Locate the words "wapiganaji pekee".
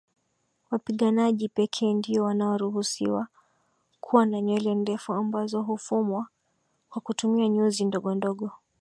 0.71-1.93